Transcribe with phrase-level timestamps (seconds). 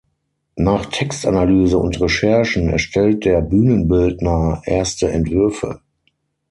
[0.55, 5.81] Nach Textanalyse und Recherchen erstellt der Bühnenbildner erste Entwürfe.